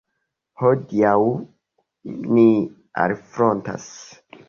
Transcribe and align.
Hodiaŭ 0.61 1.11
ni 2.17 2.49
alfrontas. 3.07 3.91